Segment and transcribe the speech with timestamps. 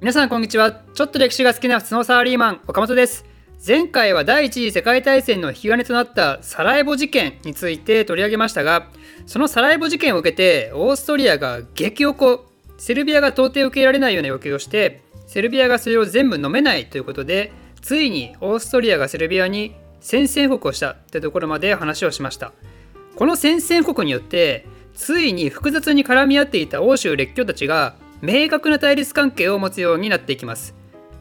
[0.00, 0.70] 皆さんこんにちは。
[0.94, 3.24] ちょっと歴史が好きな普通のサラリーマン岡本です。
[3.66, 8.90] 前回は第一次世界大戦の引き金となったサラエボ事件について取り上げましたが
[9.26, 22.52] そのサラエボ事件を受けてオーストリアが激おこセルビアが到底受け入れられないような要求をしてセルビアがそれを全部飲めないということでついにオーストリアがセルビアに宣戦布告をしたというところまで話をしました。
[23.16, 30.74] この宣戦布告によってついに複雑に絡み合っていた欧州列強たちが明確な対立関係を持つようになっていきます。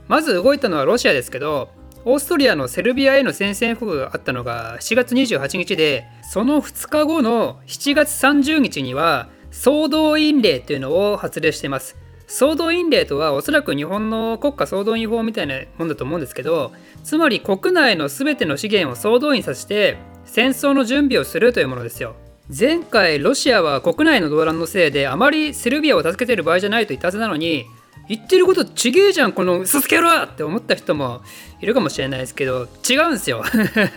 [0.08, 1.70] まず動いたのはロシアですけど
[2.06, 11.98] オーストリアのセルビアへの宣戦布告があったのが7月28日でその2日後の7月30日には総動員令というのを発令しています。
[12.28, 22.18] 総動員令とはおそらく日本の国家総動員法みたいなもんだと思うんですけどつまり国内の全ての資源を総動員させて戦争の準備をするというものですよ。
[22.56, 27.66] 前回ロシアは国内の動乱のせいであまりセルビアを助けてる場合じゃないと言ったはずなのに
[28.08, 31.22] 言ってることちげえじゃんこの嘘つけろって思った人も
[31.60, 33.44] いるかもしれないですけど違うんですよ。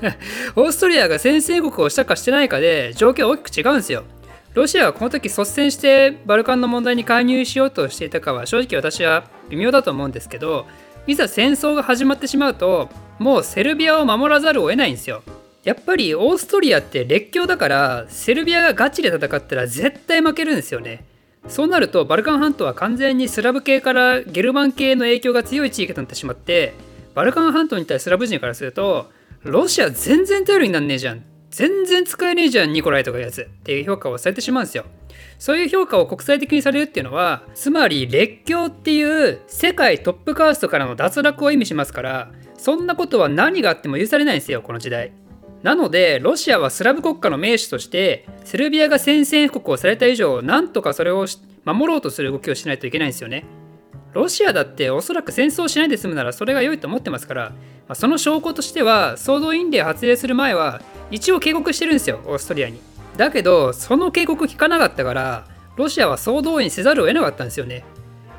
[0.56, 4.02] オーストリアが宣戦国をしたかしてないかで状況は大きく違うんですよ。
[4.55, 10.66] ロシアはこの時率先してバルカンの問題に介入しようとしていたかは正直私は微妙だと思うんですけど
[11.06, 12.88] いざ戦争が始まってしまうと
[13.20, 15.22] もうセルビアを守らざるを得ないんですよ。
[15.64, 21.05] やっぱりオーストリアって列強だからセルビアがガチで戦ったら絶対負けるんですよね。
[21.48, 26.75] そうなるとバルカン半島は完全にスラブ系からゲルマン系の影響が強い地域となってしまって
[27.14, 29.11] バルカン半島に対するスラブ人からすると
[29.42, 31.25] ロシア全然頼りになんねえじゃん。
[31.50, 34.84] 全然使えねえじゃんニコライとかいうやつっていう評価をされてしまうんですよ。
[35.38, 45.12] そういう評価を国際的にされるっていうのはつまり列強っていう世界トップカーストからの脱落を意味しますからそんなことは何があっても許されないんですよこの時代。
[45.62, 51.27] なのでロシアはスラブ国家の盟主としてセルビアが宣戦布告をされた以上なんとかそれを
[51.64, 53.44] 守ろうとする動きをしないといけないんですよね。
[54.12, 57.56] ロシアだっておそらく戦争しないで済むならそれが良いと思ってますから、ま
[57.91, 62.81] あ、その証拠としては総動員令発令する前は一応警告してるんですよオーストリアに。
[63.16, 65.47] だけどその警告聞かなかったから
[65.77, 67.84] ロシアは総動員せざるを得なかったんですよね。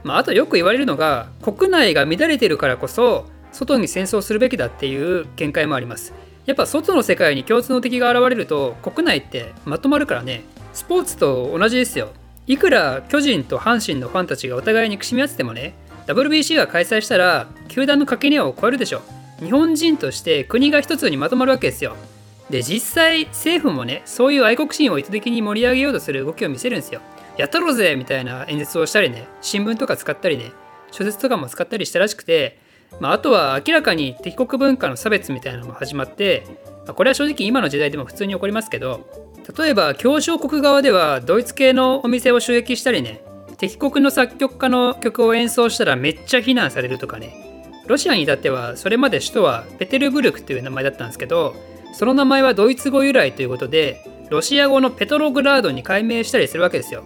[0.03, 6.13] まあ、あとよく言われるのが国内が乱れてるからこそ外に戦争するべきだっていう見解もあります。
[6.45, 10.43] やっぱ外の世界に共通の敵が現れると国内ってまとまるからね。
[10.73, 12.09] スポーツと同じですよ。
[12.47, 15.73] いくら巨人と阪神のファンたちがお互いにくしみ合っててもね
[16.07, 19.01] WBC が開催したら球団の垣根を超えるでしょ。
[19.39, 21.95] 日本人として国が一つにまとまるわけですよ。
[22.49, 27.01] で実際政府もねそういう愛国心を意図的に盛り上げようとする動きを見せるんですよ。
[27.37, 30.51] やったろうぜみたいな演説をしたりね新聞とか使ったりね
[30.91, 32.59] 小説とかも使ったりしたらしくて
[32.99, 36.43] まあ、あとは明らかに敵国文化の差別みたいなのも始まって、
[36.85, 39.07] まあ、これは正直今の時代でも普通に起こりますけど
[39.57, 43.21] 例えば協商国側ではドイツ系のお店を襲撃したりね
[43.57, 47.51] 敵国の作曲家の曲を演奏したらめっちゃ非難されるとかね。
[47.87, 51.55] ロシアに至ってはそれまで首都はペテルブルクっていう名前だったんですけど
[51.93, 57.03] その名前はドイツ語由来ということでロシア語のペトログラードに改名したりするわけですよ。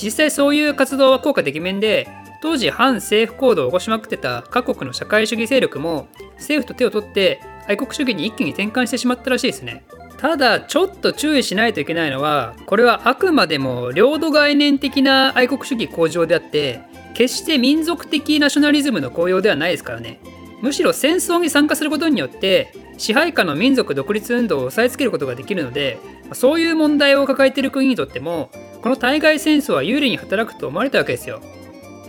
[0.00, 2.08] 実際そういう活動は効果てきめんで
[2.42, 9.84] 当時反政府行動を起こしまくってた各国の社会主義勢力も政府と手を取って愛国主義に一気に転換してしまったらしいですね。
[10.18, 16.80] ただちょっと注意しないといけないのはこれはあくまでも領土概念的な愛国主義向上であって
[17.14, 20.20] 決して民族的ナショナリズムの高揚ではないですからね
[20.60, 25.98] むしろ戦争に参加することによって支配下の民族独立運動を抑えつけることができるので
[26.34, 31.42] そういう問題を抱えている国にとってもこの対外戦争は有利に働くと思われたわけですよ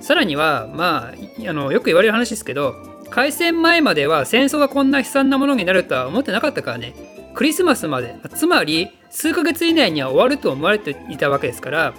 [0.04, 2.76] さらにはまああのよく言われる話ですけど
[3.10, 6.94] 開戦前までは戦争がこんな悲惨なものになるとは思ってなかったからね。
[7.34, 11.94] クリスマスまでつまり数ヶ月以内には終わると思われていたわけですから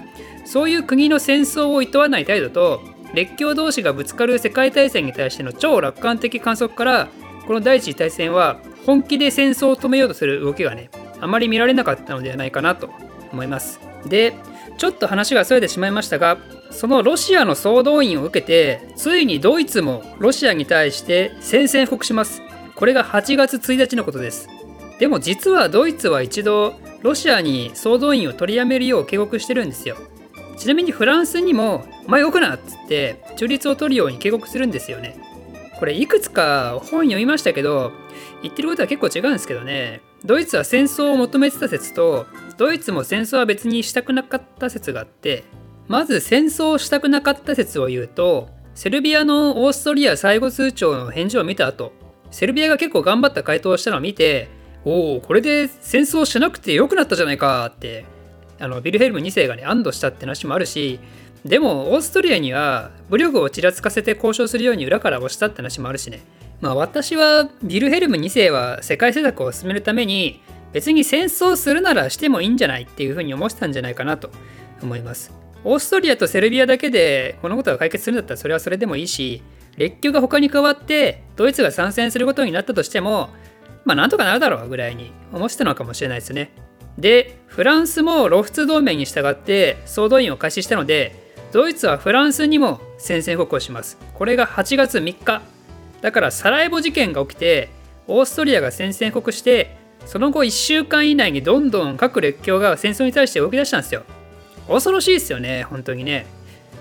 [0.44, 2.82] そういう国の戦争を厭わない態度と
[3.14, 7.08] 列強同士がぶつかる世界大戦に対しての超楽観的観測から
[7.46, 10.88] この第一次大戦は本気で戦争を止めようとする動きがね
[11.20, 12.90] あまり見られなかったのではないかなと
[13.32, 13.80] 思います。
[14.06, 14.34] で
[14.76, 16.38] ちょっと話がそれてしまいましたが
[16.74, 22.42] そのロシアの総動員を受けてついにドイツもロシアに対して宣戦布告します。
[22.74, 24.48] これが8月1日のことです。
[24.98, 29.96] でも実はドイツは一度ロシアに総動員を取りやめるよう警告してるんですよ。
[30.56, 35.16] ちなみにフランスにも「お前動くな!」っつって中立を取るように警告するんですよね。
[35.78, 37.92] これいくつか本読みましたけど
[38.42, 40.00] 言ってることは結構違うんですけどね。
[40.24, 42.26] ドイツは戦争を求めてた説と
[42.56, 45.44] ドイツも戦争は別にしたくなかった説があって
[45.88, 51.92] まず戦争をしたくなかった説を言うとセルビアのオーストリア最後通帳の返事を見た後
[52.30, 54.48] セルビアが結構頑張った回答をしたのを見て
[54.84, 58.04] おおこれで戦争しなくてよくなったじゃないかって
[58.58, 61.00] あのビルヘルム2世がね安堵したって話もあるし
[61.44, 66.22] でもオーストリアには武力をちらつかせて交渉するように裏から押したって話もあるしね。
[66.62, 70.40] まあ私はビルヘルム2世は世界政策を進めるために
[70.72, 74.30] 別に戦争するならしてもいいんじゃないっていうふうに思ってたんじゃないかなと
[74.82, 75.43] 思います。
[75.64, 79.42] オーストリアとセルビアだけでこのことが解決するんだったらそれはそれでもいいし
[79.76, 83.30] 列強が他に加わってドイツが参戦することになったとしても
[83.84, 86.50] まあなんとかなるだろうぐらいに思ってたのかもしれないですね。
[86.98, 93.98] でフランスもロフツ同盟に従って総動員を開始したのでドイツはフランスにも宣戦布告をします。
[94.14, 95.42] これが8月3日。
[96.00, 97.70] だからサラエボ事件が起きて
[98.06, 104.04] オーストリアが宣戦布告してその後1週間以内にどんどん各列強が戦争に対して動き出したんですよ。
[104.68, 106.26] 恐ろしいですよね本当にね。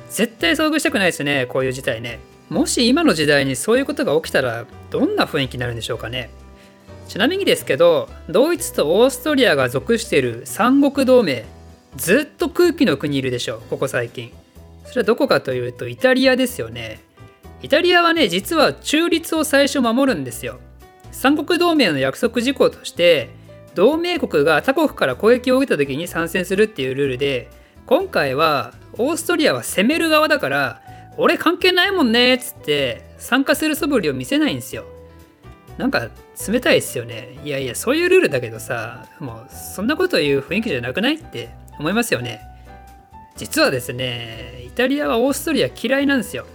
[0.10, 2.20] 絶対遭遇したくないですねこういう事態ね。
[2.50, 6.30] もし今の時代にそういうことが起きたらどんな雰囲気になるんでしょうかね。
[7.08, 11.46] ちなみにですけどドイツとオーストリアが属している三国同盟
[11.96, 14.32] ずっと空気の国いるでしょここ最近。
[14.86, 17.00] それはどこかというとイタリアですよね。
[17.62, 20.60] イタリアはね実は中立を最初守るんですよ。
[21.12, 23.30] 三国同盟の約束事項として
[23.76, 27.50] 同盟国が他国から攻撃を受けた時に参戦するっていうルールで
[27.86, 30.82] 今回はオーストリアは攻める側だから
[31.18, 34.86] 俺関係ないもんねっつって参加する素振りを見せないんですよ。
[35.78, 36.10] なんか
[36.48, 37.40] 冷たいですよね。
[37.44, 41.50] いやいやそういうルールだけどさもうそんなこと言う雰囲気じゃなくないって
[41.80, 42.42] 思いますよね。
[43.36, 46.46] 実はですねイタリアはオーストリア嫌いなんですよ。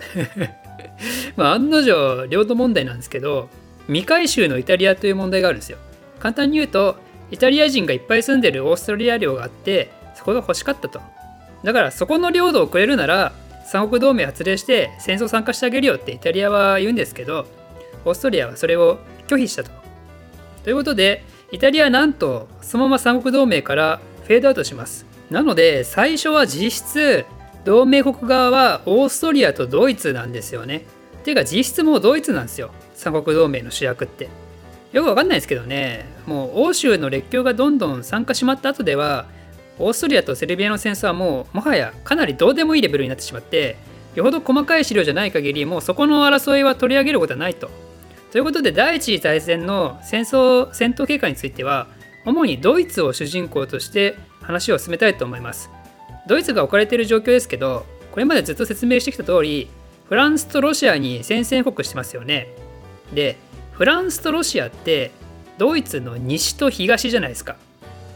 [1.36, 3.48] まあ案の定領土問題なんですけど
[3.86, 5.78] 未回収のイタリアという問題があるんですよ。
[6.20, 6.96] 簡単に言うと
[7.30, 11.00] イタリア人がいっぱい住んでるオーストリア領があってそこが欲しかったと。
[11.64, 13.32] だからそこの領土をくれるなら
[13.66, 17.46] 三国同盟発令して戦争参加してあげるよってイタリアは言うんですけど
[18.04, 19.70] オーストリアはそれを拒否したと。
[20.64, 25.06] ということでイタリアはなんとそのまま三国同盟からフェードアウトします。
[25.30, 27.24] なので最初は実質
[27.64, 30.84] 同盟国側はオーストリアとドイツなんですよね。
[31.24, 34.28] ていうか実質もうドイツなんですよ三国同盟の主役って。
[34.92, 39.26] よくわかんないですけどねもう欧州の列強がどんどん参加しまった後では
[39.78, 43.76] オーストリアとセルビアの戦争はもうもはやかなりどうでもいいレベルになってしまって
[44.14, 47.70] よほど細かい資料じゃない限りもうそこの争いは取り上げることはないと。
[48.32, 51.86] ということで第一次大戦の戦争戦闘経過については
[52.26, 55.70] 主にドイツを主人公として話を進めたいと思います。
[56.26, 59.68] ドイツが置かれている状況ですけどこれまでずっと説明してきた通り
[60.08, 62.48] フランスとロシアに宣戦布告してますよね。
[63.14, 63.36] で
[63.72, 65.12] フランスとロシアって
[65.56, 67.56] ドイツの西と東じゃないですか。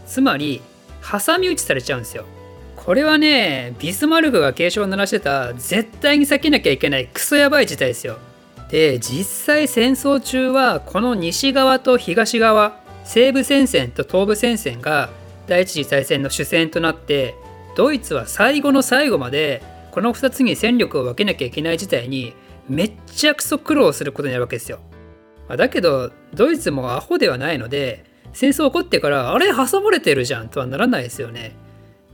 [0.07, 0.61] つまり
[1.03, 2.25] 挟み撃ちされちゃうんですよ。
[2.77, 8.19] これはね、ビスマルクが警鐘を鳴らしてた絶対に避けなきゃいけないクソやばい事態ですよ。
[8.71, 15.11] で、実際戦争中はこの西側と東側、西部戦線と東部戦線が
[15.47, 17.35] 第一次大戦の主戦となって、
[17.77, 19.63] ドイツは最後の最後まで
[19.93, 22.33] この2つに戦力を分けなきゃいけない事態に
[22.69, 24.81] めっちゃくそ苦労することになるわけですよ。
[25.49, 31.55] だけど、ドイツもアホではないので、戦争起こってからあれ挟まれてるじゃんとはならないですよね。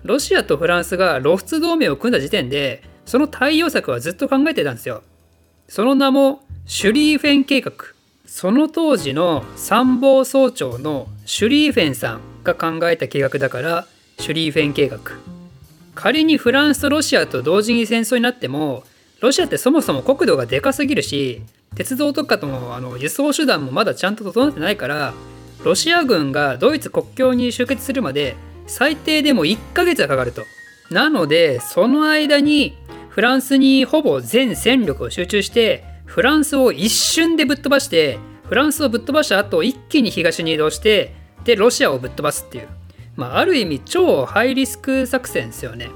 [0.05, 5.03] ロシアとフランスが露出同盟を組んだ時点でその対応策はずっと考えてたんですよ。
[5.69, 7.73] その名もシュリーフェン計画。
[8.26, 13.87] その当時の参謀総長のシュリーフェンさんが考えた計画だから
[14.19, 14.99] シュリーフェン計画。
[15.94, 18.85] 仮にフランスとロシアと同時に戦争になっても
[19.20, 21.43] ロシアってそもそも国土がでかすぎるし
[21.75, 25.13] 鉄道とかともあの輸送手段もまだちゃんと整ってないから
[25.65, 28.36] ロシア軍がドイツ国境に集結するまで
[28.67, 30.44] 最低でも1ヶ月はかかると。
[30.91, 32.77] なのでその間に
[33.08, 42.69] フランスにほぼ全戦力を集中してフランスを一瞬でぶっ飛ばしてフランスをぶっ飛ばした後一気に東に移動してでロシアをぶっ飛ばすっていう、
[43.17, 45.91] まあ、ある意味超ハイリスク作戦ですよね。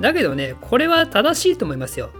[0.00, 2.10] だけどねこれは正しいと思いますよ。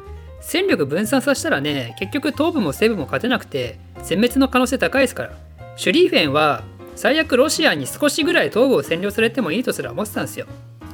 [0.40, 5.45] 戦力分散させたらね結局東部も西部も勝てなくて全滅の可能性高いですから。
[5.76, 6.64] シュリーフェンは
[6.94, 10.46] 最悪ロシアに少しぐらい東部を占領されてもいいとすら思ってたんですよ。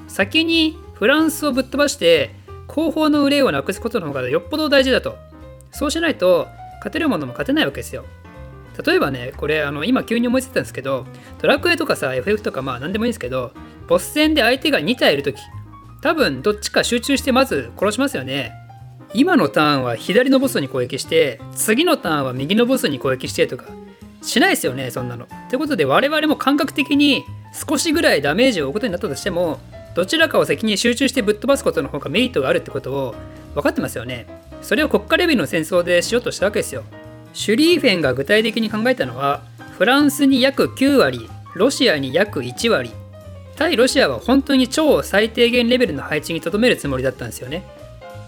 [0.08, 2.34] 先にフランスをぶっ飛ばして
[2.66, 5.16] 後方の憂いをなくすことの方がよっぽど大事だと。
[5.70, 8.04] そうしないと勝てるものも勝てないわけですよ。
[8.84, 11.06] 例えばね、これあの今急に思いついたんですけど、
[11.40, 13.52] ドラクエとかさ、FF とかまあ何でもいいんですけど、
[13.86, 15.36] ボス戦で相手が2体いるとき、
[16.00, 18.52] 多分どっちか集中してまず殺しますよね。
[19.14, 23.66] 今のターンは左のボスに攻撃して、次のターンは右のボスに攻撃してとか、
[24.22, 25.26] しないですよねそんなの。
[25.48, 27.24] ということで我々も感覚的に
[27.68, 29.58] 少しぐらいダメージを負うことになったとしても
[29.94, 33.14] どちらかを先に集中してぶっ飛ばすことの方がメリットがあるってことを
[33.54, 34.26] 分かってますよね。
[34.62, 36.84] それを国家レベルの戦争でしようとしたわけですよ。
[37.34, 39.42] シュリーフェンが具体的に考えたのは
[39.76, 42.90] フランスに約9割ロシアに約1割
[43.56, 47.64] 対ロシアは本当に超最低限レベルの配置にとどめるつもりだったんですよね。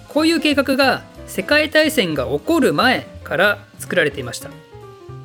[0.09, 4.51] こういう計画が世界大戦が起こる前から作られていました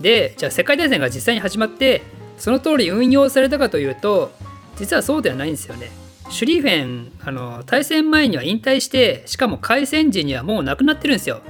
[0.01, 2.01] でじゃあ世界大戦が実際に始まって
[2.38, 4.32] その通り運用されたかというと
[4.77, 5.91] 実はそうではないんですよね。
[6.29, 11.41] シュリーフェンあの対戦前には引退してしかも開戦時にはもう亡くなってるんですよ。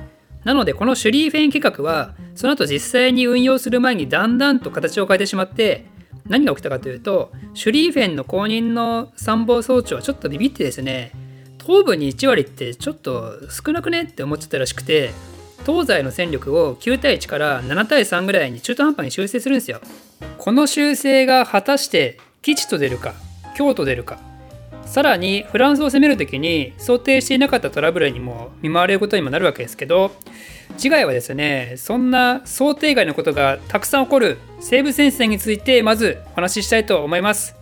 [0.44, 5.86] なのでこのシュリーフェン計画はその後実際に運用する前にだんだんと形を変えてしまって
[6.27, 11.12] 何が起きたかというとシュリーフェンの後任の参謀総長はちょっとビビってですね
[11.60, 15.12] 東部に1割ってちょっと少なくねって思っちゃったらしくて
[15.66, 19.82] 東西の戦力を9対1から7対3ぐらいに中途半端に修正するんですよ。
[20.38, 23.13] この修正が果たして吉と出るか
[23.56, 24.20] 京と出るか。
[24.89, 30.12] さらにフランスを攻める時に想定していなかったトラブルにも見舞われることにもなるわけですけど
[30.78, 37.56] 次回はですねそんな想定外のことがたくさん起こる西部戦線についてまずお話ししたいと思います。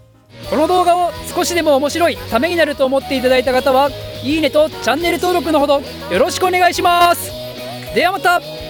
[0.50, 3.90] この動画を少しでも面白いためになると思っていただいた方は
[4.24, 7.37] いいねとチャンネル登録のほどよろしくお願いします。
[7.98, 8.67] ではまた。